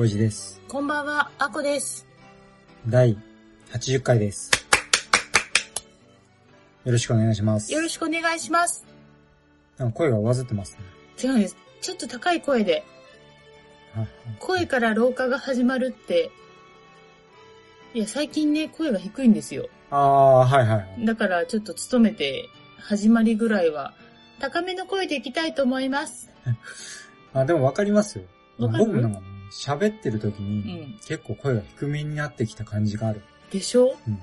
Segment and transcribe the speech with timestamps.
[0.00, 0.62] は、ごいじです。
[0.66, 2.06] こんばんは、あこです。
[2.88, 3.18] 第
[3.70, 4.50] 80回です。
[6.86, 7.70] よろしくお願いします。
[7.70, 8.86] よろしくお願いします。
[9.76, 10.84] なんか声が上ずってますね。
[11.22, 11.56] 違うんです。
[11.82, 12.82] ちょっと高い声で、
[13.94, 16.30] はい声から老化が始まるって、
[17.92, 19.68] いや、最近ね、声が低いんですよ。
[19.90, 21.04] ああ、はいはい。
[21.04, 22.48] だからちょっと努めて、
[22.78, 23.92] 始まりぐらいは、
[24.38, 26.30] 高めの声でいきたいと思います。
[27.34, 28.24] あ、でもわかりますよ。
[28.58, 30.98] 僕もなんかね、喋ってる時うに、ん。
[31.06, 33.20] 結構声が低めになってきた感じがある。
[33.50, 33.96] でしょ？
[34.06, 34.18] うん。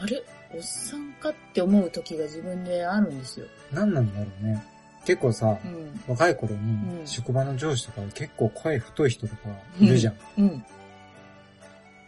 [0.00, 0.22] あれ？
[0.54, 3.46] おっさんかって思う時が自分であるんですよ。
[3.72, 4.64] 何なんだろうね。
[5.04, 6.00] 結構さ、うん。
[6.06, 9.42] 若い頃うに、ん職場の上司とか結構声太い人とか
[9.80, 10.14] いるじゃん。
[10.38, 10.64] うん。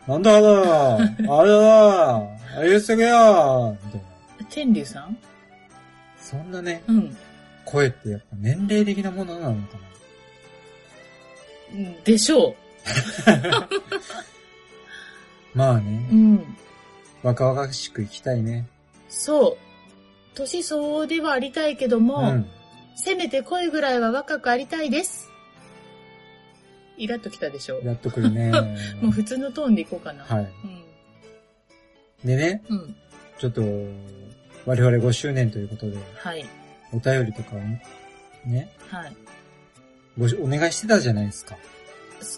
[0.07, 2.21] なんだあだあれだあ
[2.63, 4.47] れ言ってけよみたいな。
[4.49, 5.19] 天竜さん？
[6.19, 7.17] そんなね、うん。
[7.65, 9.88] 声ってやっぱ年齢的なものなのかな
[12.05, 12.55] でしょ
[15.55, 15.79] まあう。
[15.79, 16.57] うね、ん。
[17.23, 18.67] 若々しく生きたいね。
[19.09, 19.57] そう。
[20.35, 22.47] 年相応ではありたいけどうも、ん。
[22.97, 25.29] せめて声ぐらいは若くありたいです。
[26.97, 28.51] イラッときたでしょやっとくるね。
[29.01, 30.25] もう普通のトーンでいこうかな。
[30.25, 30.49] はい。
[32.27, 32.79] でね、うん。
[32.79, 32.97] うん。
[33.39, 33.63] ちょっと、
[34.67, 36.45] 我々5周年ということで、はい。
[36.93, 39.13] お便りとかをね、はい。
[40.19, 41.57] ごしお願いしてたじゃないですか。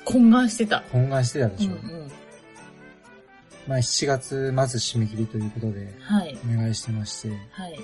[0.05, 0.84] 懇願してた。
[0.92, 1.73] 懇願してたでうんうしょ。
[1.73, 2.11] ん。
[3.67, 6.38] まあ7月末締め切りということで、はい。
[6.53, 7.78] お願いしてまして、もはい。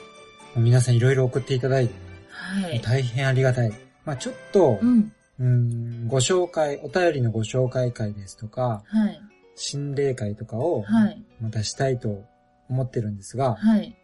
[0.57, 2.01] う皆さんいろいろ送っていただいてね、
[2.31, 2.81] はい。
[2.81, 3.73] 大変ありがたい。
[4.05, 5.13] まあちょっと、うん。
[5.39, 9.21] うん、ご紹介、お便りのご紹介会ですとか、はい。
[9.55, 11.23] 心霊会とかを、はい。
[11.41, 12.25] またしたいと
[12.69, 13.97] 思ってるんですが、はい。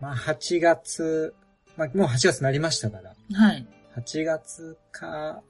[0.00, 1.34] まあ8月、
[1.76, 3.66] まあもう8月になりましたから、はい。
[3.96, 5.42] 8月か、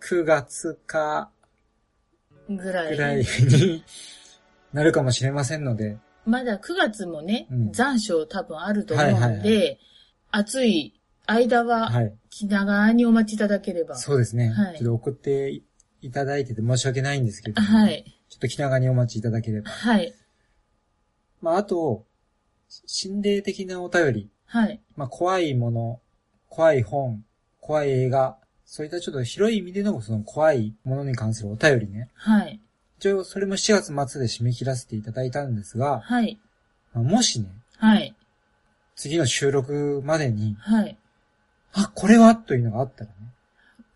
[0.00, 1.30] 9月か、
[2.48, 2.96] ぐらい。
[2.96, 3.84] ぐらいに
[4.72, 9.78] なるかもしれませんので、まだ9月もね、うん残暑多分あると思うので、はいはい
[10.34, 12.14] 暑い間ははい。
[12.30, 13.96] 気長にお待ちいただければ。
[13.96, 14.48] そうですね。
[14.48, 15.62] はいちょっと送って
[16.00, 18.04] いただいてて申し訳ないんですけど、はい。
[18.30, 19.70] ちょっと気長にお待ちいただければ。
[19.70, 20.14] はい。
[21.42, 22.06] まああと、
[22.86, 24.80] 心霊的なお便り、はい。
[24.96, 26.00] まあ怖いもの、
[26.48, 27.22] 怖い本、
[27.62, 28.36] 怖い映画、
[28.66, 32.10] そういったちょっと広い意味でのその怖いものに関するお便りね。
[32.14, 32.60] はい。
[32.98, 36.38] 一応それも7月末で締め切らせていただいたんですが、はい。
[36.92, 37.46] まあもしね、
[37.78, 38.14] はい。
[38.96, 40.98] 次の収録までに、はい。
[41.72, 43.16] あ、これはというのがあったらね、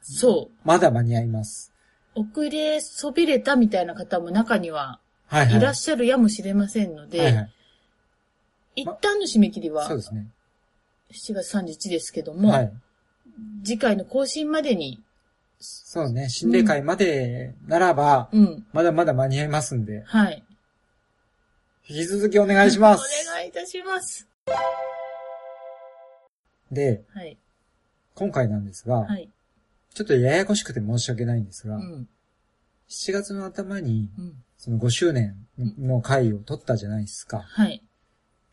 [0.00, 1.72] そまだ間に合います。
[2.15, 2.21] う。
[2.21, 5.56] 遅れそびれたみたいな方も中にははいはい。
[5.56, 7.50] いらっしゃるやもしれませんので、はいはい。
[8.77, 10.28] 一旦の締め切りはそうですね。
[11.12, 12.72] 7月31日ですけども、はい。
[13.64, 15.02] 次回の更新までに、
[15.58, 18.66] そうね、心霊会までならば、うん。
[18.72, 20.44] まだまだ間に合いますんで、はい。
[21.88, 23.28] 引き続きお願いします。
[23.28, 24.28] お願いいたします。
[26.70, 27.38] で、はい。
[28.14, 29.30] 今回なんですが、はい。
[29.94, 32.08] ちょっとややこしくて申し訳ないんですが、うん。
[32.88, 34.34] 7月の頭に、うん。
[34.58, 35.36] その5周年
[35.78, 37.41] の回を取ったじゃないですか。
[37.41, 37.82] はい。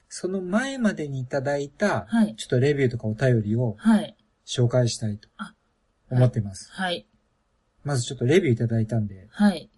[0.09, 2.35] その前までにいただいた、はい。
[2.35, 4.15] ちょっとレビューとかお便りをはい。
[4.45, 5.53] 紹介したいとあ
[6.09, 6.71] 思っています。
[6.71, 7.07] はい。
[7.83, 9.69] まずちょっとレビューいただいたんで、はい。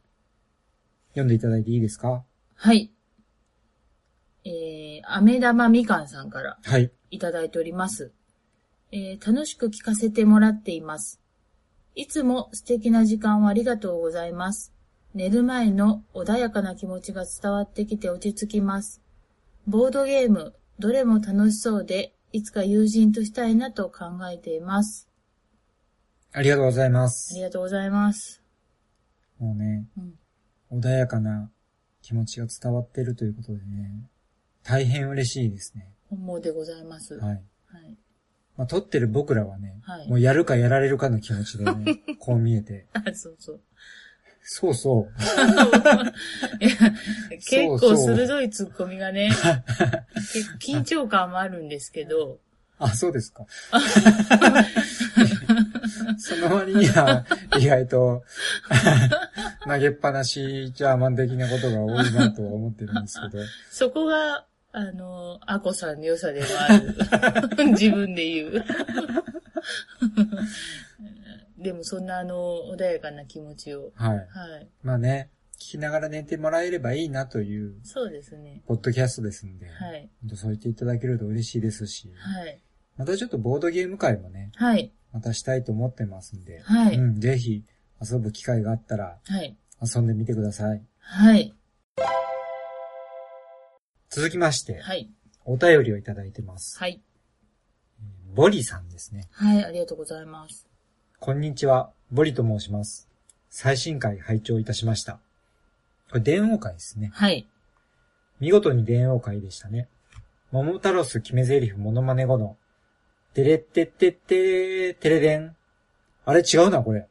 [1.10, 2.24] 読んでいただいていいですか？
[2.56, 2.92] はい。
[4.44, 6.92] えー、飴玉みかんさんからはい。
[7.10, 8.12] いただいております。
[8.92, 11.20] えー、楽しく聞かせてもらっています。
[11.96, 14.74] いつも素敵な時間をありがとうございます。
[15.14, 19.02] 寝る前の穏やかな気持ちが伝わってきて落ち着きます。
[19.66, 25.08] ボードゲーム、どれも楽しそうで、いつか友人としたいなと考えています。
[26.34, 27.42] ありがとうございまあすり。
[27.42, 28.44] がとうございます。
[29.40, 29.86] もうね、
[30.70, 31.50] うん、穏やかな
[32.02, 34.10] 気持ちが伝わってるということでね、
[34.64, 35.94] 大変嬉しいですね。
[36.10, 37.18] 本望でございます。
[37.18, 37.24] はい。
[37.32, 37.42] はい。
[38.58, 42.86] まあ、撮ってる僕らはね、はいもうやるかやられるかの気持ちでね、 こう見えて。
[42.92, 43.62] あ、そうそう。
[44.48, 45.10] そうそ
[46.60, 46.64] う。
[46.64, 46.76] いや
[47.32, 49.32] 結構鋭いツッコミがね、
[50.34, 52.38] 結構緊張感もあるんですけど、
[52.78, 53.46] あ、そうですか。
[56.20, 57.26] その割には、
[57.58, 58.24] 意外と、
[59.66, 63.44] 投げっぱなしジャーマン的なことが多いなとは思ってるんですけど。
[63.72, 67.72] そこが、あの、アコさんの良さでもある。
[67.72, 68.66] 自分で言う。
[71.58, 72.36] でもそんなあの、
[72.76, 73.92] 穏やかな気持ちを。
[73.96, 74.18] はい。
[74.18, 74.28] はい。
[74.84, 78.62] まあね、聞きながら寝てもらえればいいなという、そうですね。
[78.68, 80.10] ポッドキャストですんで、はい。
[80.22, 82.62] 本当そう言っていただけると嬉しいですし、はい。
[82.98, 84.92] またちょっとボードゲーム会もね、はい。
[85.12, 87.64] またしたいと思ってますんで、はいうん、ぜひ
[88.02, 89.58] 遊ぶ機会があったらはい。
[89.82, 90.82] 遊んでみてください。
[91.00, 91.54] はい。
[94.10, 95.10] 続きまして、はい。
[95.46, 96.78] お便りをいただいてます。
[96.80, 97.02] はい。
[98.34, 99.28] ボリさんですね。
[99.32, 99.64] はい。
[99.64, 100.68] ありがとうございます。
[101.20, 103.10] こんにちは、ボリと申します。
[103.50, 105.14] 最新回拝聴いたしました。
[106.12, 107.10] これ電王会ですね。
[107.14, 107.48] はい。
[108.40, 109.88] 見事に電王会でしたね。
[110.52, 112.58] 桃太郎ス決め台詞モノマネ後の、
[113.34, 115.56] てれってってってー、てれでん。
[116.26, 117.08] あれ違うな、これ。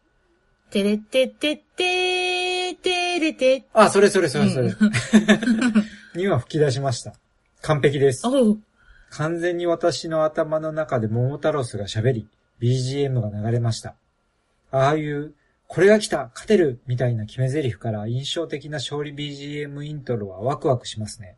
[0.71, 3.65] てれってってってー、てれて。
[3.73, 4.69] あ、それそれそれそれ。
[4.69, 4.79] うん
[6.15, 7.15] には吹き出しました。
[7.63, 8.23] 完璧です。
[9.11, 12.29] 完全に私の頭の中で桃太郎スが喋り、
[12.61, 13.95] BGM が流れました。
[14.71, 15.35] ああいう、
[15.67, 21.37] これが来た勝てるみたいな決め台詞から印象的な勝利 BGM イントロはワクワクしますね。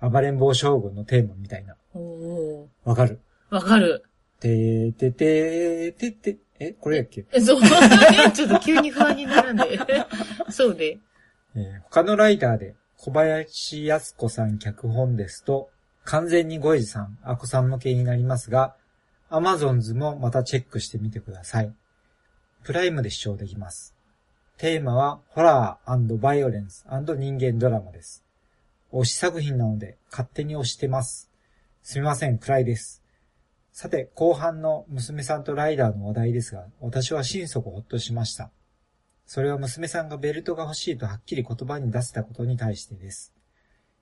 [0.00, 1.74] 暴れん坊将軍のテーマみたいな。
[1.94, 3.20] おおわかる？
[3.50, 4.04] ーわかる。
[4.40, 7.60] てーててーてって、え、これやっけ、えそう。
[8.32, 9.64] ちょっと急に不安になるんで。
[10.50, 10.98] そうで。
[11.56, 15.70] えー他のライダーで小林靖子さん脚本ですと、
[16.04, 18.74] 完全にゴイジさん、アコさん向けになりますが、
[19.30, 21.74] アマゾンズもまたチェックしてみてください。
[22.64, 23.94] プライムで視聴できます。
[24.56, 28.24] テーマは、ホラーバイオレンス人間ドラマです。
[28.90, 31.30] 推し作品なので、勝手に推してます。
[31.82, 33.02] すみません、暗いです。
[33.70, 38.50] さて、後半の娘さんとライダーの話題ですが、私は心底ほっとしました。
[39.26, 43.34] それは娘さんがベルトが欲しいとはっきり言葉に出せたことに対してです。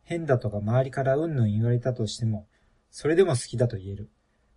[0.05, 2.47] 変だとか周りからうんぬん言われたとしても、
[2.93, 4.09] それでも好きだと言える。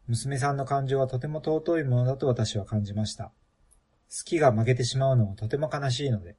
[0.10, 3.26] 娘さんの感情はとても尊いものだと私は感じました。
[3.26, 6.36] 好きが負けてしまうのもとても悲しいので、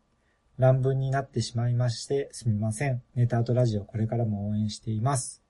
[0.58, 3.00] 乱文になってしまいましてすみません。
[3.14, 5.40] ネタアートラジオこれからも応援しています。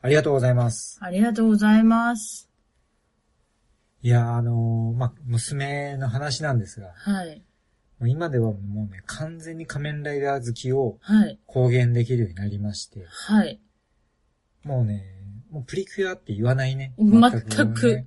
[0.00, 1.00] ありがとうございます。
[1.02, 2.48] ありがとうございます。
[4.00, 7.42] いやー、あのーまあ、娘の話なんですが、はい。
[7.98, 11.40] もう今ではもうね、完全に仮面ライダー好きをはい。
[11.46, 13.60] 公言できるようになりまして、はい。
[14.62, 15.17] もうね、
[15.50, 16.94] もうプリキュアって言わないね。
[16.98, 18.06] 全くね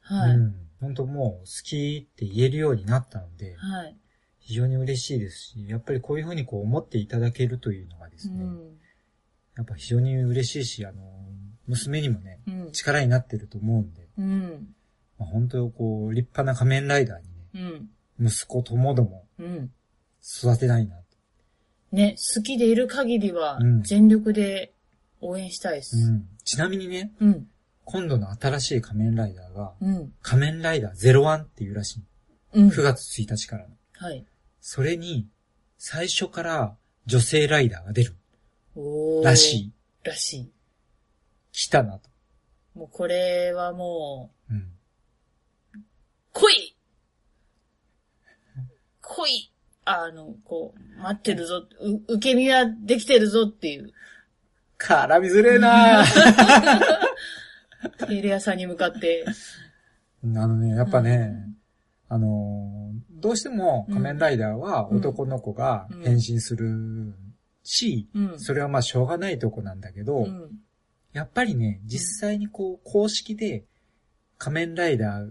[0.00, 0.36] はい。
[0.36, 0.54] うん。
[0.80, 3.96] 本当もう好きって言えるようになったので、はい。
[4.38, 8.58] 非常に嬉しいですし、やっぱりこういうふうにこう思っていただけるというのがでうすね、ん。
[9.56, 11.02] やっぱ非常に嬉しいし、あの、
[11.68, 12.72] 娘にもね、うん。
[12.72, 14.74] 力になってると思うんで、うん。
[15.18, 18.26] まあ、本当こう、立派な仮面ライダーにね、うん。
[18.26, 19.70] 息子ともどもうん。
[20.22, 21.02] 育てたいなと。
[21.92, 24.72] ね、好きでいる限りはうん、全力で
[25.22, 25.96] 応援したいです。
[25.96, 26.28] うん。
[26.44, 27.46] ちなみにね、うん。
[27.84, 30.12] 今度の新しい仮面ライダーが、うん。
[30.22, 32.02] 仮面ライダー01っていうらしい。
[32.54, 32.68] うん。
[32.68, 33.70] 9月1日からの。
[33.94, 34.24] はい。
[34.60, 35.28] それに、
[35.78, 36.76] 最初から
[37.06, 38.14] 女性ライダーが出る
[38.76, 39.72] おーらしい。
[40.04, 40.50] らしい。
[41.52, 42.08] 来たなと。
[42.74, 44.56] もうこれはもうん。
[44.56, 44.62] う、
[46.32, 46.76] 来い
[49.00, 49.52] 来い
[49.84, 53.92] あの、こう、待ってるぞ、う受け身はできてるぞっていう、
[54.82, 56.04] 絡みづれえな
[58.08, 59.24] テレ屋さんに向かって。
[60.24, 61.48] あのね、やっぱね、
[62.08, 62.82] あのー
[63.22, 67.14] どうしても仮面ライダーは男の子が変身する
[67.62, 68.40] し、うん。
[68.40, 70.50] それはまあしょうがないとこなんだけど、うん。
[71.12, 73.64] やっぱりね、実際にこう、公式で
[74.38, 75.30] 仮面ライダー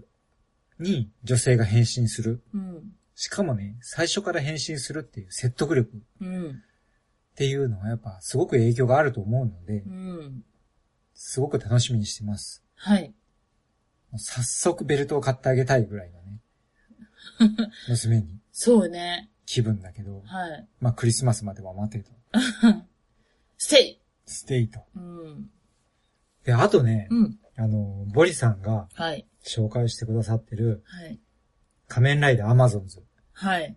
[0.78, 2.42] に女性が変身する。
[2.54, 2.92] うん。
[3.14, 5.90] しかもね、最初から変身するっていう説得力
[6.22, 6.62] うん。
[7.32, 10.44] っていうのはやっぱすごく影響があると思うのでう、ん。
[11.14, 12.62] すごく楽しみにしてます。
[12.76, 13.14] はい。
[14.16, 16.40] 早速ベルトを買ってあげたいぐらいのね、
[17.88, 19.30] 娘にそうね。
[19.46, 20.68] 気分だけど、はい。
[20.80, 22.10] まあクリスマスまでは待てと。
[23.56, 24.80] ステイステイと。
[24.94, 25.50] うん。
[26.44, 27.38] で、あとね、うん。
[27.56, 29.26] あの、ボリさんがはい。
[29.44, 31.18] 紹介してくださってるはい。
[31.88, 33.02] 仮面ライダーアマゾンズ。
[33.32, 33.76] はい。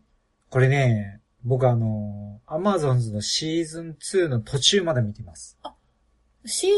[0.50, 5.58] これね、僕あの、アマゾンズのシーズン2の途中まで見てます。
[6.46, 6.72] シー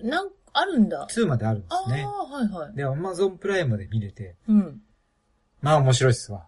[0.00, 1.06] ズン、なん、あるんだ。
[1.10, 2.04] 2まであるんでああ、すね。
[2.06, 2.76] はいはい。
[2.76, 4.80] で、アマゾンプライムで見れて、うん。
[5.60, 6.46] まあ面白いっすわ。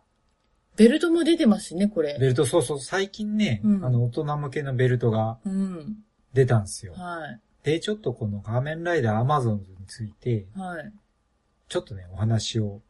[0.77, 2.17] ベルトも出てますしね、これ。
[2.19, 5.97] ベルト、そうそう、最近ね、うんあの、大人向けのベルトがうん。
[6.33, 6.95] 出たんですよ。
[6.95, 7.41] はい。
[7.65, 10.93] で、ちょっとこの仮面ライダーアマゾンズについて、はい。
[11.69, 12.81] ちょっとね、お話を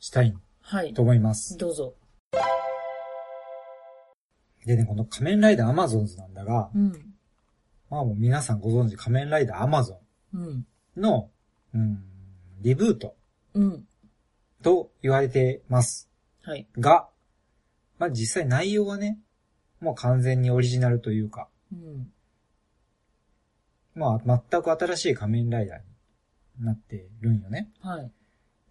[0.00, 1.02] したいはいと。
[1.02, 1.56] 思います。
[1.58, 1.94] どうぞ。
[4.68, 6.92] でね、この仮面ライダーアマゾンズなんだが、うん。
[7.88, 9.98] まあもう皆さんご存知仮面ライダーアマゾ
[10.34, 10.66] うん。
[10.98, 11.30] ンの、
[11.74, 12.04] うん、
[12.60, 13.16] リブート
[13.54, 13.84] うん。
[14.62, 16.10] と言われてます
[16.42, 16.66] はい。
[16.78, 17.08] が、
[17.98, 19.18] まあ実際内容はね、
[19.80, 22.12] もう完全にオリジナルというか、うん。
[23.94, 25.78] まあ全く新しい仮面ライダー
[26.58, 27.70] になってるんよね。
[27.80, 28.12] はい。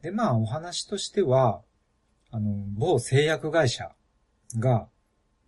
[0.03, 1.63] で、まあお話としては、
[2.29, 3.93] あの、某製薬会社
[4.59, 4.89] が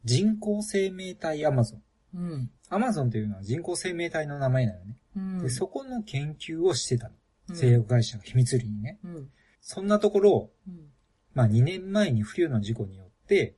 [0.06, 1.82] 人工生命体アマゾン。
[2.16, 2.52] うん。
[2.70, 4.98] アマゾンというのは人工生命体の名前なのね。
[5.16, 5.40] うん。
[5.44, 7.12] で、そこの研究をしてたの。
[7.12, 7.20] うん
[7.56, 9.00] 製薬会社が秘密裏にね。
[9.04, 9.30] うん。
[9.60, 10.92] そんなところ、うん。
[11.34, 13.56] まあ2年前に冬の事故によって、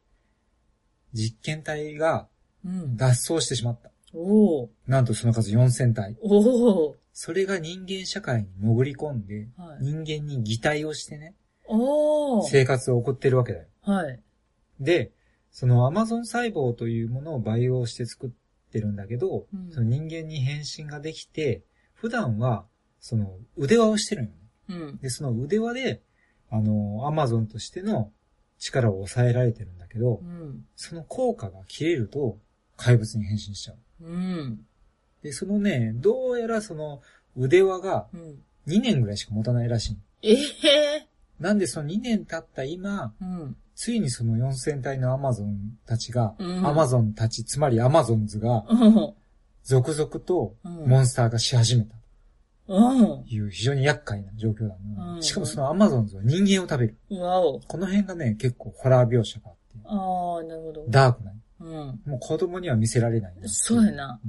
[1.13, 2.29] 実験体が
[2.63, 2.95] うん。
[2.95, 3.91] 脱走してしまった。
[4.13, 4.69] おー。
[4.87, 6.17] なんとその数4000体。
[6.21, 6.95] おー。
[7.13, 9.83] それが人間社会に潜り込んで、はい。
[9.83, 11.35] 人間に擬態をしてね、
[11.67, 12.49] おー。
[12.49, 13.65] 生活を送ってるわけだよ。
[13.81, 14.19] はい。
[14.79, 15.11] で、
[15.51, 18.29] そのアマゾン細胞というものを培養して作っ
[18.71, 21.61] てるんだけど、うんその人間に変身ができて、
[21.93, 22.65] 普段は、
[22.99, 24.37] その腕輪をしてるんよね。
[24.69, 24.97] うん。
[24.97, 26.01] で、その腕輪で、
[26.49, 28.11] あの、アマゾンとしての
[28.59, 30.65] 力を抑えられてるんだけどう、ん。
[30.75, 32.37] その効果が切れると、
[32.77, 34.05] 怪物に変身しちゃう。
[34.05, 34.65] うん。
[35.21, 37.01] で、そのね、どうやらその
[37.35, 38.43] 腕輪がうん。
[38.67, 39.97] 2年ぐらいしか持たないらしい。
[40.21, 41.07] ええ
[41.39, 43.25] なんでその2年経った今、ー。
[43.25, 43.57] うん。
[43.81, 45.57] ついにその4000体のアマゾン
[45.87, 49.13] たちが、うんアマゾンたち、つまりアマゾンズが、うん。
[49.63, 56.97] 続々とうんモンスターがし始めたいう非常に厄介な状況なの、うんしかもそのアマゾンズは人間を食べる。
[57.09, 60.85] この辺がね、結構ホラー描写があって、ああ、なるほど。
[60.87, 61.31] ダークな。
[61.61, 62.01] うん。
[62.05, 63.49] もう子供には見せられないな。
[63.49, 64.19] そうやな。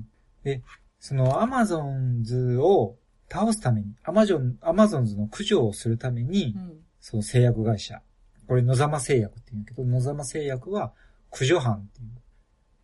[0.98, 2.96] そのアマゾンズを
[3.30, 6.78] 倒すために、アマゾン、アマゾンズの駆除をするためにう、ん。
[7.02, 8.00] その製薬会社、
[8.46, 10.92] これ野座間製薬って言うんだけど、野座間製薬は
[11.30, 12.02] 駆除班ってい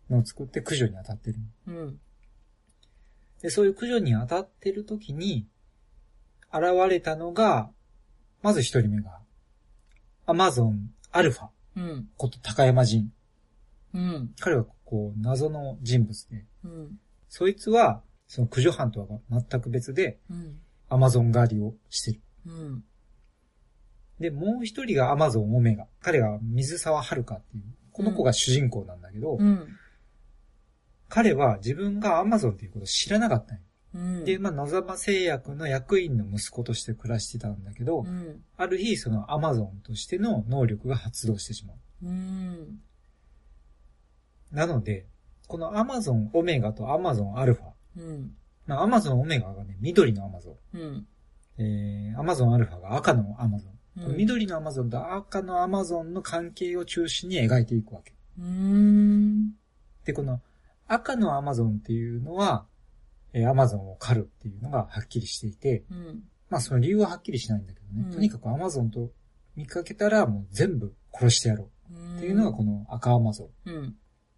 [0.09, 1.37] うのを作って駆除に当たってる。
[1.67, 1.99] うん。
[3.41, 5.47] で、そういう駆除に当たってる時に、
[6.51, 7.69] 現れたのが、
[8.41, 9.19] まず一人目が、
[10.25, 12.09] アマゾンアルファうん。
[12.17, 13.11] こと鷹山仁。
[13.93, 14.33] うん。
[14.39, 16.99] 彼はこう、謎の人物で、うん。
[17.27, 20.59] そいつは、その駆除班とは全く別で、うん。
[20.89, 22.21] アマゾン狩りをしてる。
[22.47, 22.83] うん。
[24.19, 25.87] で、もう一人がアマゾンオメガ。
[26.01, 29.67] 彼は水沢遥っていう、この子が主人公なんだけど、うん。
[31.07, 33.55] 彼は自分がアマゾンっていうことを知らなかった
[33.93, 34.25] うん。
[34.25, 38.43] で、まあ、野沢製薬の役員の息子として暮らしてたんだけど、うん。
[38.57, 41.77] ある日、そのアマゾンとしての能力が発動してしまう。
[42.05, 42.79] うん。
[44.51, 45.07] なので、
[45.47, 47.65] このアマゾンオメガとアマゾンアルファ。
[48.67, 50.77] アマゾンオメガがね、緑のアマゾン。
[50.77, 51.07] うん。
[51.57, 53.78] えー、アマゾンアルファが赤のアマゾン。
[53.97, 58.13] うん緑のアマゾンと赤のアマゾンの関係を中心に描いていくわけ。
[58.39, 59.51] うん。
[60.05, 60.41] で、この
[60.87, 62.65] 赤のアマゾンっていうのは、
[63.33, 66.23] えー、アマゾンを狩るっていうのがはっきりしていて、うん。
[66.49, 68.05] まあその理由ははっきりしないんだけどね。
[68.07, 69.11] うんとにかくアマゾンと
[69.55, 73.69] 見かけたらもう全部殺してやろうっていうのがこの赤アマゾン。
[73.69, 73.95] うん。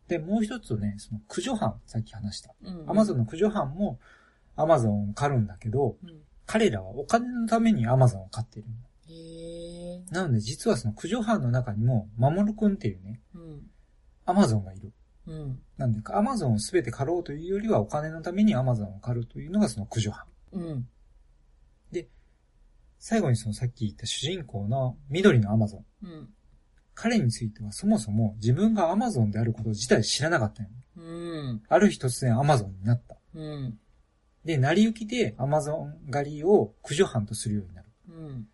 [0.08, 2.54] で、もう一つね、その駆除班、さっき話した。
[2.64, 2.90] うん。
[2.90, 4.00] アマゾンの駆除班も
[4.56, 6.22] アマゾンを狩るんだけど、うん。
[6.46, 8.90] 彼らはお金のためにアマゾンを狩っているんだ。
[10.12, 13.62] なので実はその駆除班の中にも、マモルくんっていうね、うん。
[14.26, 14.92] アマゾンがいる。
[15.28, 15.60] うん。
[15.78, 20.26] なんでか、アマゾンをすべて狩ろうというよりはお金のためにアマゾンを狩るというのがその駆除班。
[20.52, 20.88] うん。
[23.02, 25.86] 最後にそのさっき言った主人公の緑のアマゾン。
[26.04, 26.30] うん。
[26.94, 30.70] 彼についてはそもそも自分がアマゾンであること自体知らなかったよ。
[30.98, 31.64] うん。
[31.68, 33.18] ある日突然アマゾンになった。
[33.34, 33.80] うん。
[34.46, 37.88] で、成り行きでアマゾン狩りを駆除班とするようになる。
[38.08, 38.48] うん。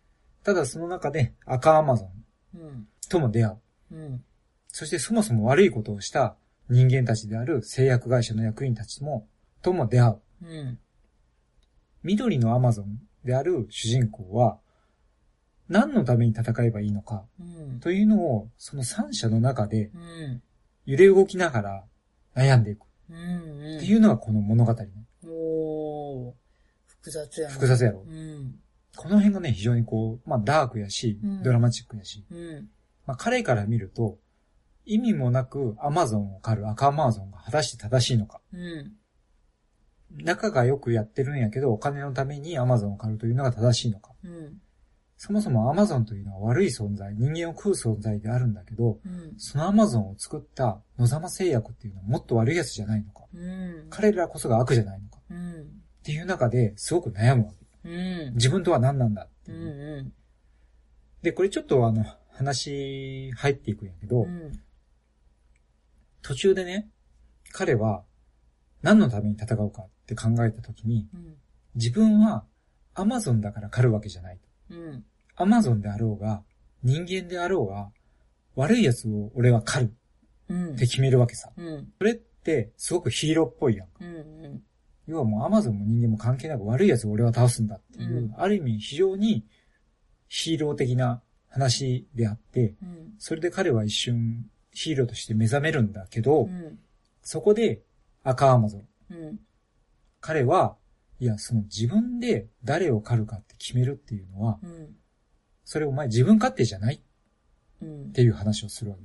[0.48, 2.88] ただその中で赤アマゾンうん。
[3.10, 3.52] とも出会
[3.90, 3.94] う。
[3.94, 4.24] うん。
[4.68, 6.36] そしてそもそも悪いことをした
[6.70, 9.28] 人間たちである製薬会社の役員たちも、
[9.60, 10.16] とも出会う。
[10.42, 10.78] うん。
[12.02, 14.58] 緑のアマゾンである主人公は、
[15.68, 17.42] 何のために戦えばいいのか、う
[17.74, 17.80] ん。
[17.80, 20.42] というのを、その三者の中でうん。
[20.86, 21.84] 揺れ動きながら
[22.34, 22.86] 悩んでいく。
[23.10, 23.76] うん。
[23.76, 24.88] っていうのがこの物語ね。
[25.26, 26.32] おー。
[26.86, 27.52] 複雑やな。
[27.52, 28.10] 複雑やろう。
[28.10, 28.54] ん。
[28.98, 32.68] この辺がね、非常にこう、まあダークやしうん、ドラマチックやし、うん。
[33.06, 34.18] まあ彼から見ると、
[34.84, 38.40] 意味もなくアマゾンを狩る赤アマゾンが果たして正しいのか。
[38.52, 38.92] うん。
[40.24, 44.10] 仲がよくやってるんやけど、お金のためにアマゾンを狩るというのが正しいのか。
[44.24, 44.60] うん。
[45.16, 49.34] そもそもアマゾンというのは悪い存在、人間を食う存在であるんだけど、うん。
[49.36, 53.26] そのアマゾンを作った野様製薬っていうのはもっと悪いやつじゃないのか。
[53.32, 53.86] うん。
[53.90, 55.20] 彼らこそが悪じゃないのか。
[55.30, 55.60] うん。
[55.62, 55.64] っ
[56.02, 57.57] ていう中ですごく悩むわけ。
[57.84, 58.34] うん。
[58.34, 60.02] 自分とは何なんだってういう。
[60.02, 60.12] ん。
[61.22, 64.52] で、これちょっとあの、話入っていくんやけど、うん。
[66.22, 66.88] 途中でね、
[67.52, 68.04] 彼は
[68.82, 71.36] 何のために戦うかって考えたときに、うん。
[71.74, 72.44] 自分は
[72.94, 74.38] アマゾンだから狩るわけじゃない。
[74.70, 75.04] うん。
[75.36, 76.42] アマゾンであろうが、
[76.82, 77.90] 人間であろうが、
[78.54, 79.94] 悪い奴を俺は狩る
[80.48, 80.74] うん。
[80.74, 81.50] って決めるわけさ。
[81.56, 81.92] うん。
[81.98, 83.88] それってすごくヒーローっぽいやん。
[84.00, 84.44] うん。
[84.44, 84.62] うん。
[85.08, 89.44] 要はもうアマゾンも人間も関係なく悪い奴を俺は倒すんだっていう、うんある意味非常に
[90.28, 93.14] ヒーロー的な話であって、うん。
[93.18, 96.78] それで彼は一瞬ヒーローとして目覚めるんだけど、うん。
[97.22, 97.80] そこで
[98.22, 98.86] 赤アマゾン。
[99.10, 99.40] うん。
[100.20, 100.76] 彼は、
[101.20, 104.94] いや、その自分で誰を狩るかって決めるっていうのは、うん。
[105.64, 107.00] それお前自分勝手じゃないっ
[107.80, 108.12] うん。
[108.12, 109.02] ていう話をするわけ。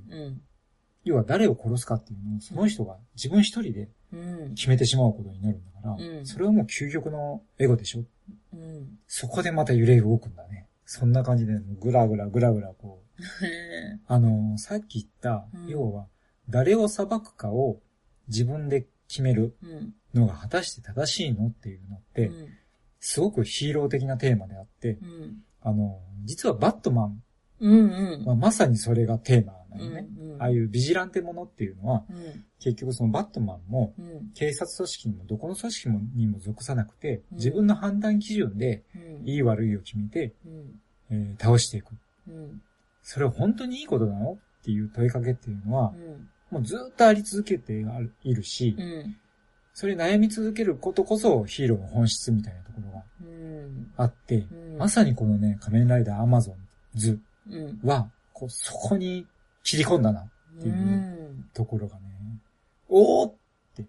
[1.06, 1.12] うん。
[1.12, 4.56] 要は誰を殺すかっていうのをその人が自分一人でうん。
[4.56, 8.04] 決めてしまうことになるんだから、うんそれはもう究極のエゴでしょ？
[8.54, 9.00] うん。
[9.08, 10.68] そこでまた揺れ動くんだね。
[10.86, 13.24] そんな感じで、ぐらぐらぐらぐらこう。
[14.08, 16.08] あのーさっき言った、うん要は、
[16.50, 17.80] 誰を裁くかを
[18.28, 19.94] 自分で決めるうん。
[20.14, 22.48] のが果たして正しいのっていうのって、うん。
[23.00, 25.38] すごくヒーロー的なテーマであって、うん。
[25.62, 27.24] あのー実はバットマン
[27.64, 28.20] うん。
[28.20, 28.26] うん。
[28.26, 30.08] はまさにそれがテーマなのね。
[30.18, 32.44] うんああいうビジランテものっていうのは、うん。
[32.60, 34.32] 結局そのバットマンも、うん。
[34.34, 39.30] 警察組織にもどこの組織もにも属さなくて、うん自分の判断基準で、うん。
[39.30, 40.82] いい悪いを決めて、うん。
[41.12, 41.92] えー倒していく。
[42.28, 42.62] うん。
[43.04, 46.58] それは本当にいいことなのっていう問いかけっていうのはう、ん。
[46.58, 47.84] もうずっとあり続けて
[48.24, 49.16] いるし、うん。
[49.74, 53.92] それ悩み続けることこそヒーローの本質みたいなところがうん。
[53.98, 54.78] あって、うん。
[54.78, 56.56] まさにこのね、仮面ライダーアマゾン
[56.96, 57.22] ズうん。
[57.84, 59.26] は、こう、そこに
[59.64, 61.50] 切り込んだなっていううん。
[61.54, 62.04] ところがね、
[62.90, 63.36] おーっ
[63.76, 63.86] て、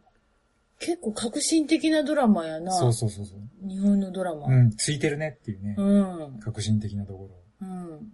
[0.78, 2.72] 結構革新的なドラマやな。
[2.72, 3.68] そうそうそうそう。
[3.68, 4.46] 日本のドラマ。
[4.48, 6.40] うん、ついてるねっていうね、うん。
[6.40, 7.28] 革新的なとこ
[7.60, 7.66] ろ。
[7.68, 8.12] うん。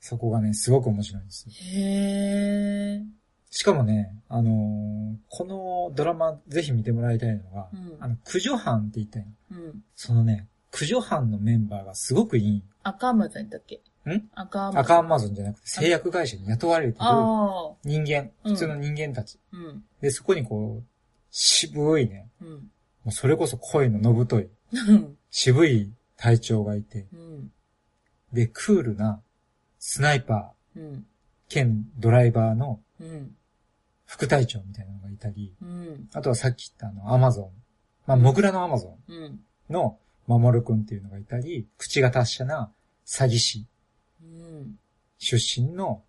[0.00, 1.52] そこがね、すごく面白いんですよ。
[1.80, 3.02] へえ。
[3.50, 9.24] しかもね、あのーこのドラマぜひ見てもらいたいのが、うんあの、駆除班って言ったよ。
[9.50, 9.82] うん。
[9.94, 12.62] そのね、駆除班のメンバーがすごくいい。
[12.82, 13.80] 赤アマゾンだっけ？
[14.34, 14.78] アマゾン。
[14.78, 17.04] 赤アマゾンじゃなくて製薬会社に雇われてる。
[17.84, 19.38] 人間、うん普通の人間たち。
[19.52, 19.84] うん。
[20.00, 20.84] で、そこにこう、
[21.30, 22.48] 渋いね、うん。
[22.48, 22.60] も
[23.06, 25.16] うそれこそ声ののぶとい、うん。
[25.30, 27.52] 渋い隊長がいて、うん。
[28.32, 29.20] で、クールな
[29.78, 31.06] スナイパーうん。
[31.48, 33.34] 兼ドライバーのうん。
[34.06, 36.08] 副隊長みたいなのがいたり、うん。
[36.14, 37.50] あとはさっき言ったあの、アマゾン。
[38.06, 39.12] まあ、モグラのアマゾン。
[39.12, 39.40] うん。
[39.68, 42.70] の守くんっていうのがいたり、口が達者な
[43.06, 43.66] 詐欺師うん。
[45.18, 46.02] 出身の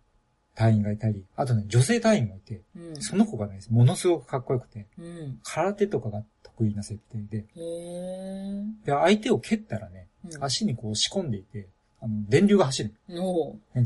[0.54, 3.00] 隊員がいたり、あとね、女性隊員もいて、うん。
[3.00, 5.38] その子がね、ものすごくかっこよくて、うん。
[5.44, 7.44] 空手とかが得意な設定で。
[8.84, 11.68] で、相手を蹴ったらね、うん足にこう仕込んでいて、
[12.00, 12.94] あの、電流が走る。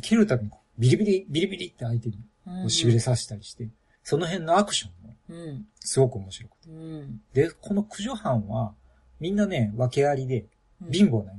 [0.00, 3.68] 蹴るたびにビリビリ、ビリビリって相手に痺れさせたりして、
[4.02, 5.66] その辺のアクションもうん。
[5.80, 6.70] すごく面白くて。
[6.70, 7.20] うん。
[7.32, 8.74] で、この駆除班は、
[9.20, 10.46] みんなね、訳ありで、
[10.90, 11.38] 貧乏なの。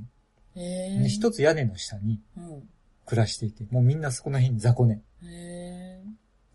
[0.54, 2.68] で一つ屋根の下にうん。
[3.06, 5.02] 暮らしていて、もうみんなそこの辺に雑魚寝。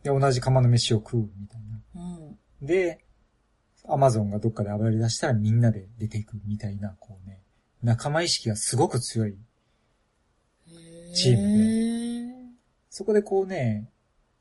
[0.03, 1.61] で、同じ釜の飯を食うみたい
[1.93, 2.01] な。
[2.01, 2.65] うん。
[2.65, 3.05] で、
[3.87, 7.41] アマゾンがどっかで暴れ出したらみんなで出ていくみたいな、こうね、
[7.83, 9.37] 仲間意識がすごく強い。
[11.13, 12.55] チームム
[12.89, 13.89] そこでこうね、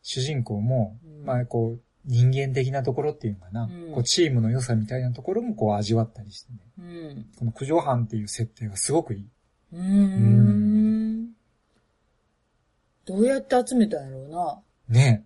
[0.03, 7.27] 主人公も、うんまあこう、人間的なところっていうのかな、うんこうチームの良さみたいなところもこう味わったりしてね、うん。
[7.39, 9.29] この駆除班っていう設定がすごくいい。
[9.73, 11.33] うーん。
[13.07, 14.63] どうやって集めたんやろうな。
[14.89, 15.25] ね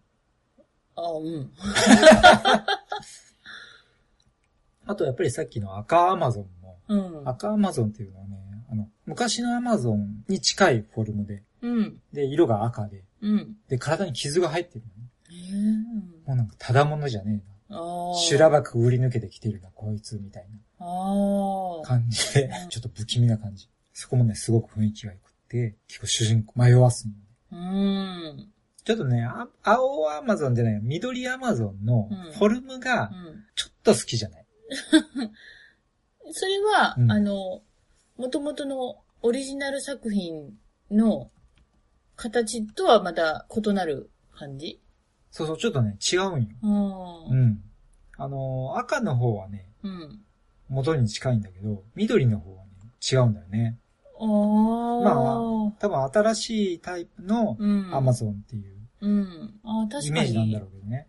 [0.96, 1.50] あ、うん。
[4.86, 7.28] あとやっぱりさっきの赤アマゾンも、うん。
[7.28, 8.36] 赤アマゾンっていうのはね、
[8.70, 12.00] あの、昔のアマゾンに近いフォルムで、うん。
[12.12, 13.56] で、色が赤で、うん。
[13.68, 15.08] で、体に傷が入ってるのね。
[16.26, 17.78] もうなんかただものじゃねえな。
[17.78, 18.14] ああ。
[18.16, 20.46] 修羅幕売り抜けてきてるな、こいつ、みたい
[20.78, 20.90] あな
[21.82, 21.86] あ。
[21.86, 23.68] 感じでうん、 ちょっと不気味な感じ。
[23.92, 27.18] そこもね、すごく雰囲気が良くって、結構主人公迷わすのね。
[27.52, 28.52] うん。
[28.84, 33.44] ちょっとね、あ青アマゾンじゃない、緑アマゾンのうんフォルムがうん。
[33.54, 34.46] ちょっと好きじゃない。
[36.32, 37.62] それは、うんあの、
[38.16, 40.58] 元々のオリジナル作品
[40.90, 41.30] の
[42.16, 44.80] 形とはまた異なる感じ？
[45.30, 46.48] そうそう、ちょっとね、違うんよ。
[47.30, 47.62] うん。
[48.16, 50.20] あのー、赤の方はね、うん。
[50.68, 53.78] 元に近いんだけど、緑の方はね、違うんだよね。
[54.24, 55.04] ああ。
[55.04, 57.94] まあ多分新しいタイプのうん。
[57.94, 59.54] アマゾンっていううん。
[59.64, 60.60] ああ、確かイメージなんだに。
[60.60, 61.08] ろうけどね。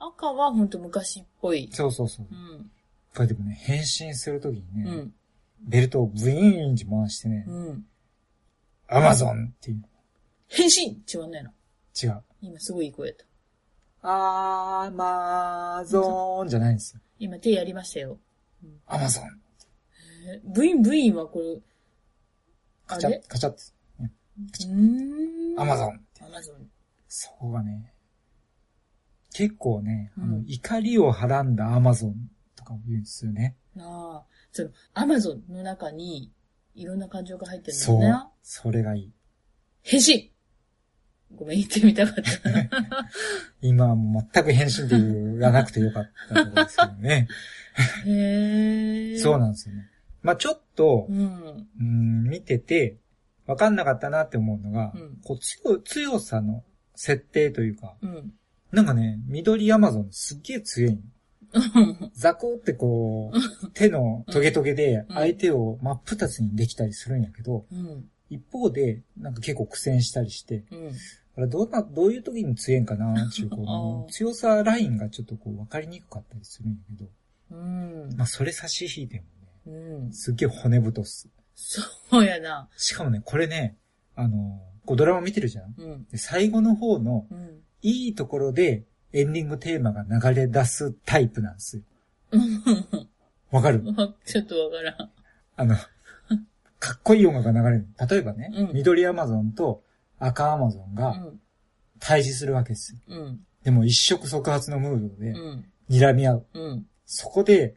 [0.00, 1.68] 赤はほんと昔っぽい。
[1.72, 2.34] そうそうそうう。
[2.34, 2.70] ん。
[3.14, 5.14] これでもね、変身するときにね、うん。
[5.62, 7.86] ベルトをブイーンって回してね、うん。
[8.88, 9.82] アマゾンっていう。
[10.48, 11.52] 変身違うねな。
[12.00, 12.22] 違う。
[12.40, 13.24] 今すごいいい声やった。
[14.02, 17.00] アマゾーンじゃないんですよ。
[17.18, 18.18] 今手やりましたよ。
[18.86, 19.24] アマゾン。
[20.28, 21.58] えブインブインはこれ、
[22.88, 23.60] カチャカチャッて。
[24.00, 25.60] うーん。
[25.60, 26.00] アマゾン。
[26.20, 26.68] アマゾン。
[27.06, 27.92] そこがね、
[29.32, 32.14] 結構ね、あのうん、怒りをはらんだアマゾン
[32.56, 33.56] とかも言うんですよね。
[33.74, 36.32] なあ、その、アマゾンの中に、
[36.74, 38.24] いろんな感情が入ってるそうのね。。
[38.42, 39.12] それがいい。
[39.82, 40.32] 変身
[41.34, 43.10] ごめん、言ってみたかった。
[43.60, 47.28] 今はもう全く返信って言わなくてよかったところですけどね。
[48.06, 49.18] へえ。
[49.18, 49.90] そうなんですよね。
[50.22, 51.68] まあちょっとう、ん。
[51.80, 52.98] うん、見てて、
[53.46, 56.62] わかんなかったなって思うのが、うんこう強、強さの
[56.94, 58.32] 設定というか、うん。
[58.70, 61.00] なんかね、緑アマゾンすっげえ強いの。
[62.14, 68.04] ザクってこう、手のトゲトゲでうん相手を真っ二つにできたりするんやけど、うん。
[68.30, 70.64] 一方で、なんか結構苦戦したりして、
[71.36, 71.50] うん。
[71.50, 77.10] どんな、どういう時に強いんかなっていう、この強さラインがちょっとこう分かりにくかったりするんやけど、
[77.50, 78.16] うん。
[78.16, 79.28] まあそれ差し引いてもね、
[79.68, 80.12] うん。
[80.12, 81.28] すっげえ骨太っす。
[81.54, 81.82] そ
[82.20, 82.68] うやな。
[82.76, 83.76] しかもね、これね、
[84.14, 86.06] あの、こうドラマ見てるじゃんうん。
[86.10, 87.60] で最後の方のうん。
[87.82, 91.82] いいところでエンディングテーマが流れ出すタイプなんですよ。
[93.50, 93.82] わかる？
[94.24, 95.10] ちょっとわからん。
[95.56, 95.76] あの、
[96.78, 97.86] かっこいい音楽が流れる。
[98.10, 99.82] 例えばね、うん緑アマゾンと
[100.18, 101.40] 赤アマゾンうがん。
[102.00, 102.98] 対峙するわけですよ。
[103.08, 103.40] うん。
[103.64, 105.64] でも一触即発のムードでうん。
[105.88, 106.46] 睨み合う。
[106.54, 106.86] うん。
[107.06, 107.76] そこで、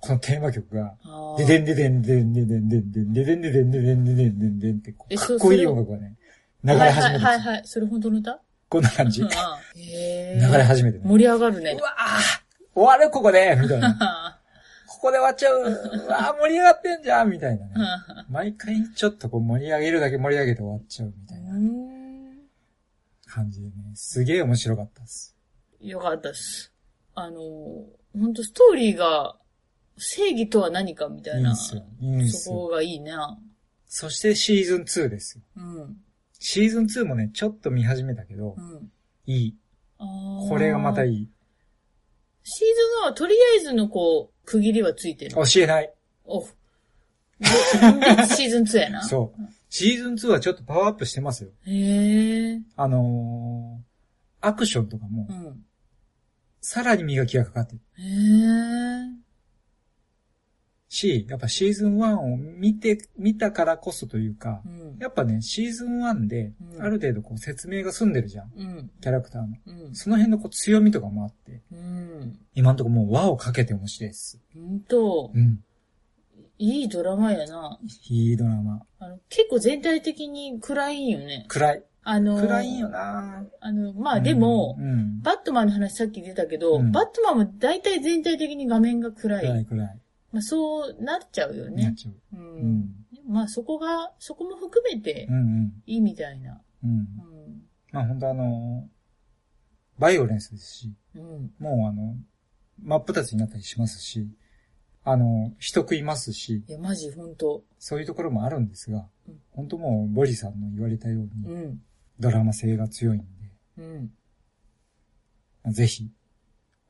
[0.00, 6.16] このテーマ曲が、あででんででんでんででんでんでんででんででんででんででんでんでんって、かっこいい音楽がね、
[6.64, 7.28] 流れ始めるんですよ。
[7.28, 7.62] はいはいはい。
[7.64, 9.22] それ本当の歌こんな感じ。
[9.22, 9.28] 流。
[9.76, 11.04] れ始めてね。
[11.04, 11.82] 盛り上がるねう。
[11.82, 14.38] わぁ終わるここでみたいな。
[14.86, 15.60] ここで終わっちゃう。
[15.60, 17.72] うわぁ盛り上がってんじゃんみたいなね。
[18.30, 21.98] 毎回ちょっとこう盛り上げるだけ盛り上げて終わっちゃうみたいなうん。
[23.26, 25.34] 感じでね、すげえ面白かったです。
[25.80, 26.72] よかったです。
[27.14, 27.40] あの、
[28.18, 29.36] 本当ストーリーが、
[29.98, 31.50] 正義とは何かみたいな。
[31.50, 31.82] いいんすよ。
[32.00, 32.54] いいんすよ。
[32.54, 33.38] そこがいいな。
[33.86, 35.44] そしてシーズン2ですよ。
[35.56, 35.96] うん。
[36.38, 38.90] シーズン2もね、ちょっと見始めたけどう、ん。
[39.26, 39.56] いい。
[39.98, 41.28] これがまたいい。
[42.44, 45.32] シーズン1はとりあえずのこう、区切りはついてる。
[45.32, 45.92] 教えない。
[46.24, 49.02] おシーズン2やな。
[49.02, 49.40] そう。
[49.70, 51.50] シーズン2はちょっとパワーアップしてますよ。
[51.66, 52.60] へえ。
[52.76, 55.64] あのー、アクションとかもう、ん。
[56.60, 59.17] さらに磨きがかかってるへえ。
[60.88, 64.98] し、やっぱシーズン1を見て、見たからこそというかう、ん。
[64.98, 68.52] やっぱね、シーズン1でう、んある程度こう説明が済んでるじゃん。
[68.56, 68.90] うん。
[69.00, 69.48] キャラクターの。
[69.66, 69.94] うん。
[69.94, 72.38] その辺のこう強みとかもあって、うん。
[72.54, 74.40] 今んとこもう輪をかけて面白いです。
[74.54, 75.60] ほんとう、ん。
[76.60, 77.78] いいドラマやな。
[78.08, 78.82] いいドラマ。
[78.98, 81.44] あの、結構全体的に暗いんよね。
[81.48, 81.84] 暗い。
[82.02, 85.20] あの、暗いんよなあの、まあでも、うん。
[85.20, 89.46] バットマンの話さっき出たけど、うんバットマンも大体全体的に画面が暗い。
[89.46, 89.98] 暗い暗い。
[90.32, 91.94] まあそうなっちゃうよなっね。
[91.96, 92.36] ちゃう。
[92.36, 92.56] うん。
[92.56, 93.06] うん。
[93.26, 95.82] まあそこが、そこも含めてうんうん。
[95.86, 96.60] いいみたいな。
[96.84, 96.90] うん。
[96.90, 97.06] うん。
[97.92, 98.98] まあ本当あのー
[100.00, 101.50] バイオレンスですし、うん。
[101.58, 102.14] もうあの、
[102.80, 104.28] 真っ二つになったりしますし、
[105.02, 107.64] あの、人食いますし、いや、マジほんと。
[107.80, 111.82] そういうところもあるんですがうん、本当もうボリさんの言われたように、うん。
[112.20, 113.26] ドラマ性が強いん
[113.78, 114.12] うん。
[115.64, 116.08] で、ぜひ、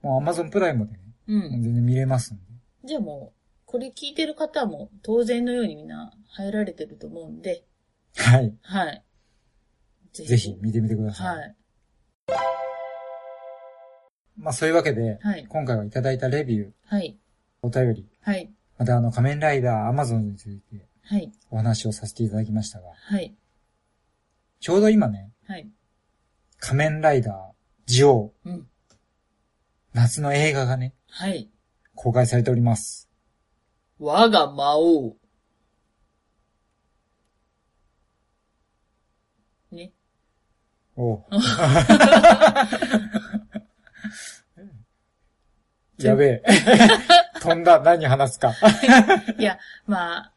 [0.02, 0.98] もう Amazon プライムでね、
[1.28, 1.62] うん。
[1.62, 2.42] 全然見れますんで、
[2.88, 7.64] じゃあもう、これ聞いてる方も当然のようにみんな入られてると思うんで、
[8.16, 8.56] はい。
[8.62, 9.04] はい。
[10.12, 11.36] ぜひ見てみてください。
[11.36, 11.56] はい。
[14.38, 15.46] まあそういうわけで、はい。
[15.46, 17.18] 今回はいただいたレビュー、はい。
[17.60, 18.50] お便り、はい。
[18.78, 21.30] またあの仮面ライダー Amazon についてはい。
[21.50, 23.34] お話をさせていただきましたが、はい。
[24.60, 25.68] ちょうど今ね、はい。
[26.58, 27.34] 仮面ライダー、
[27.84, 28.66] ジオウ、うん。
[29.92, 31.50] 夏の映画がね、はい。
[32.00, 33.08] 公開されております。
[33.98, 35.16] 我が魔王。
[39.72, 39.92] ね？
[40.96, 41.22] お う
[45.98, 46.42] やべえ。
[47.40, 47.80] 飛んだ。
[47.80, 48.54] 何話すか。
[49.36, 50.32] いや、まあ、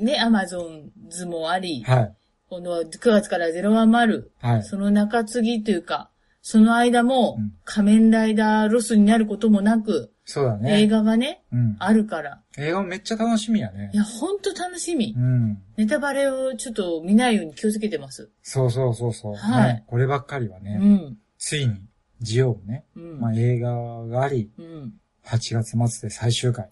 [0.00, 2.12] ね、アマゾンズもあり、はい。
[2.48, 4.64] この9月から010、はい。
[4.64, 6.10] その中継ぎというか、
[6.42, 10.82] その間もうん仮面ライダーロスになることもなく、そうだね。
[10.82, 11.76] 映画がね、うん。
[11.78, 12.42] あるから。
[12.58, 13.96] 映画もめっちゃ楽しみやねい。
[13.96, 15.20] や、ほんと楽しみう。
[15.20, 15.62] ん。
[15.76, 18.28] ネタバレをちょっと見ないように気をつけてます。
[18.42, 19.34] そうそうそうそう。
[19.36, 21.16] はいねこればっかりはうね、ん。
[21.38, 21.76] ついに、
[22.20, 23.20] ジオウね、うん。
[23.20, 23.72] まあ映画
[24.08, 24.94] があり、うん。
[25.24, 26.70] 8月末で最終回。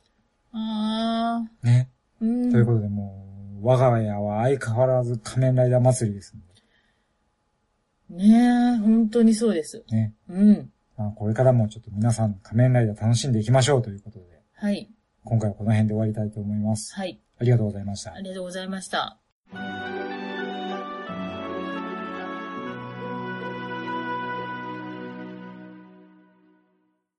[0.53, 1.67] あー。
[1.67, 1.91] ね。
[2.21, 2.51] うん。
[2.51, 6.45] ということでもう、我が家は相変わらず仮面ライダー祭りですんで。
[8.11, 9.85] ねえ、本当にそうです。
[9.91, 10.13] ね。
[10.29, 10.71] うん。
[10.97, 14.89] まあ、これからもちょっと皆さん仮面ライダー楽しんでいきましょうということで、はい。
[15.25, 16.95] 今回はこの辺で終わりたいと思います。
[16.95, 17.21] はい。
[17.39, 18.21] ありがとうございましたあ。
[18.21, 19.24] りがとうございました。